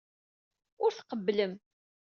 [0.83, 1.53] Ur tqebblem.